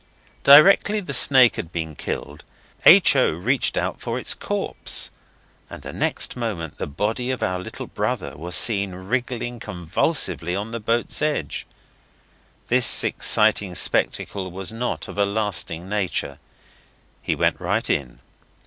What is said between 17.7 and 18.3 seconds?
in.